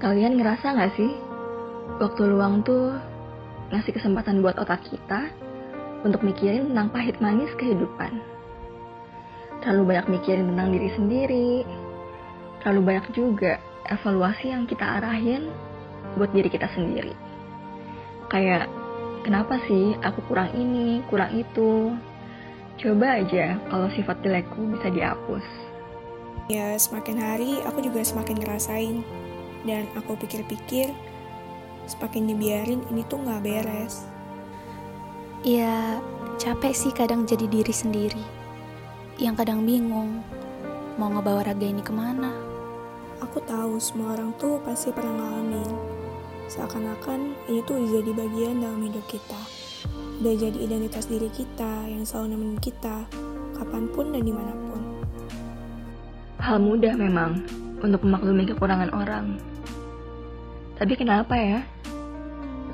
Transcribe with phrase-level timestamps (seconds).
[0.00, 1.12] Kalian ngerasa gak sih?
[2.00, 2.96] Waktu luang tuh
[3.68, 5.28] ngasih kesempatan buat otak kita
[6.08, 8.16] untuk mikirin tentang pahit manis kehidupan.
[9.60, 11.52] Terlalu banyak mikirin tentang diri sendiri.
[12.64, 13.60] Terlalu banyak juga
[13.92, 15.52] evaluasi yang kita arahin
[16.16, 17.12] buat diri kita sendiri.
[18.32, 18.72] Kayak,
[19.28, 21.92] kenapa sih aku kurang ini, kurang itu?
[22.80, 25.44] Coba aja kalau sifat jelekku bisa dihapus.
[26.48, 29.04] Ya, semakin hari aku juga semakin ngerasain.
[29.64, 30.92] Dan aku pikir-pikir,
[31.84, 34.08] semakin dibiarin ini tuh gak beres.
[35.40, 36.00] Ya,
[36.36, 38.24] capek sih kadang jadi diri sendiri.
[39.20, 40.24] Yang kadang bingung,
[40.96, 42.32] mau ngebawa raga ini ke mana.
[43.20, 45.68] Aku tahu semua orang tuh pasti pernah ngalamin.
[46.48, 49.40] Seakan-akan ini tuh udah jadi bagian dalam hidup kita.
[50.20, 53.08] Udah jadi identitas diri kita yang selalu nemenin kita,
[53.56, 54.82] kapan pun dan di mana pun.
[56.40, 57.44] Hal mudah memang
[57.80, 59.40] untuk memaklumi kekurangan orang.
[60.80, 61.60] Tapi kenapa ya?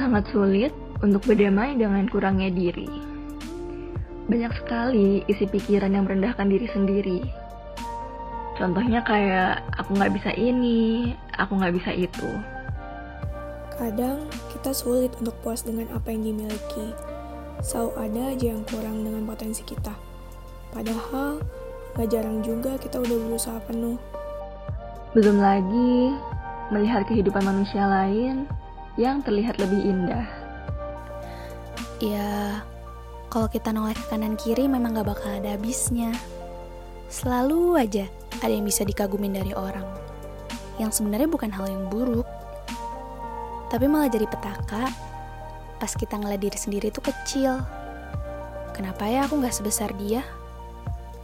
[0.00, 0.72] Sangat sulit
[1.04, 2.88] untuk berdamai dengan kurangnya diri.
[4.24, 7.20] Banyak sekali isi pikiran yang merendahkan diri sendiri.
[8.56, 12.28] Contohnya kayak aku nggak bisa ini, aku nggak bisa itu.
[13.76, 16.96] Kadang kita sulit untuk puas dengan apa yang dimiliki.
[17.60, 19.92] Selalu ada aja yang kurang dengan potensi kita.
[20.72, 21.44] Padahal,
[21.98, 24.00] gak jarang juga kita udah berusaha penuh.
[25.12, 26.14] Belum lagi
[26.70, 28.46] melihat kehidupan manusia lain
[28.98, 30.26] yang terlihat lebih indah.
[32.00, 32.64] Ya,
[33.28, 36.10] kalau kita noleh ke kanan kiri memang gak bakal ada habisnya.
[37.10, 38.06] Selalu aja
[38.40, 39.84] ada yang bisa dikagumin dari orang.
[40.80, 42.24] Yang sebenarnya bukan hal yang buruk.
[43.68, 44.88] Tapi malah jadi petaka
[45.80, 47.60] pas kita ngeliat diri sendiri itu kecil.
[48.76, 50.20] Kenapa ya aku gak sebesar dia?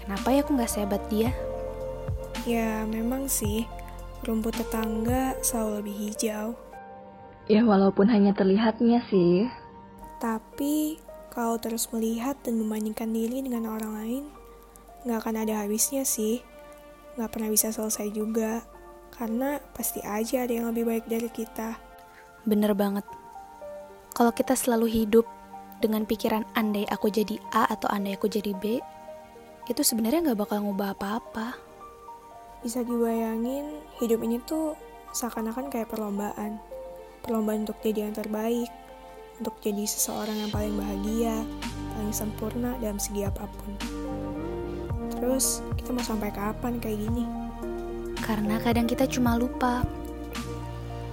[0.01, 1.33] Kenapa ya aku gak sehebat dia?
[2.47, 3.67] Ya, memang sih,
[4.25, 6.49] rumput tetangga selalu lebih hijau.
[7.47, 9.47] Ya walaupun hanya terlihatnya sih.
[10.19, 10.99] Tapi,
[11.31, 14.25] kalau terus melihat dan membandingkan diri dengan orang lain,
[15.05, 16.41] nggak akan ada habisnya sih.
[17.15, 18.65] Nggak pernah bisa selesai juga.
[19.15, 21.79] Karena pasti aja ada yang lebih baik dari kita.
[22.43, 23.07] Bener banget.
[24.17, 25.29] Kalau kita selalu hidup
[25.79, 28.81] dengan pikiran andai aku jadi A atau andai aku jadi B,
[29.69, 31.59] itu sebenarnya nggak bakal ngubah apa-apa.
[32.67, 34.75] Bisa dibayangin, hidup ini tuh
[35.15, 36.59] seakan-akan kayak perlombaan.
[37.23, 38.67] Perlombaan untuk jadi yang terbaik,
[39.39, 41.47] untuk jadi seseorang yang paling bahagia,
[41.95, 43.71] paling sempurna dalam segi apa pun.
[45.15, 47.23] Terus, kita mau sampai kapan kayak gini?
[48.27, 49.87] Karena kadang kita cuma lupa.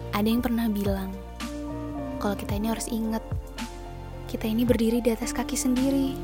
[0.09, 1.13] Ada yang pernah bilang,
[2.17, 3.21] kalau kita ini harus ingat,
[4.25, 6.17] kita ini berdiri di atas kaki sendiri.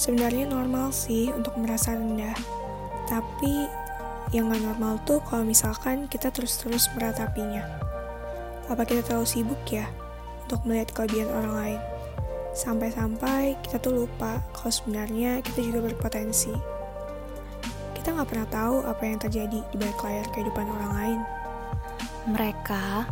[0.00, 2.64] Sebenarnya normal sih untuk merasa rendah,
[3.06, 3.70] tapi
[4.34, 7.62] yang gak normal tuh kalau misalkan kita terus-terus meratapinya.
[8.66, 9.86] Apa kita terlalu sibuk ya
[10.46, 11.80] untuk melihat kelebihan orang lain?
[12.56, 16.50] Sampai-sampai kita tuh lupa kalau sebenarnya kita juga berpotensi.
[17.94, 21.20] Kita nggak pernah tahu apa yang terjadi di balik layar kehidupan orang lain.
[22.26, 23.06] Mereka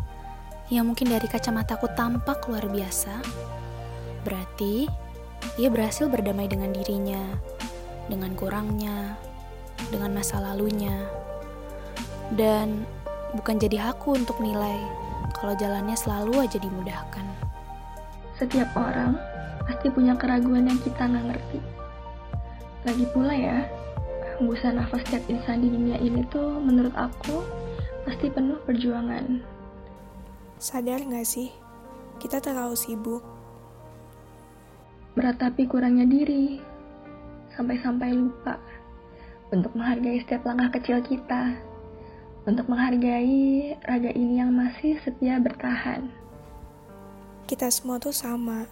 [0.73, 3.21] yang mungkin dari kacamataku tampak luar biasa,
[4.27, 4.89] berarti
[5.61, 7.21] ia berhasil berdamai dengan dirinya,
[8.09, 9.15] dengan kurangnya,
[9.89, 11.07] dengan masa lalunya.
[12.35, 12.89] Dan
[13.37, 14.79] bukan jadi aku untuk nilai
[15.37, 17.27] kalau jalannya selalu aja dimudahkan.
[18.39, 19.15] Setiap orang
[19.65, 21.61] pasti punya keraguan yang kita nggak ngerti.
[22.85, 23.65] Lagi pula ya,
[24.37, 27.41] hembusan nafas setiap insan di dunia ini tuh menurut aku
[28.05, 29.41] pasti penuh perjuangan.
[30.61, 31.53] Sadar gak sih,
[32.21, 33.25] kita terlalu sibuk.
[35.15, 36.59] Meratapi kurangnya diri,
[37.55, 38.59] sampai-sampai lupa
[39.55, 41.55] untuk menghargai setiap langkah kecil kita,
[42.45, 46.11] untuk menghargai raga ini yang masih setia bertahan.
[47.47, 48.67] Kita semua tuh sama,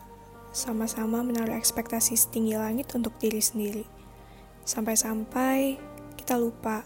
[0.51, 3.87] sama-sama menaruh ekspektasi setinggi langit untuk diri sendiri.
[4.67, 5.79] Sampai-sampai
[6.19, 6.83] kita lupa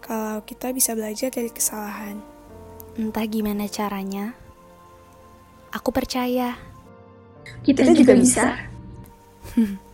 [0.00, 2.16] kalau kita bisa belajar dari kesalahan.
[2.96, 4.36] Entah gimana caranya,
[5.72, 6.56] aku percaya
[7.66, 8.44] Kita, Kita juga juga bisa.
[9.42, 9.82] bisa.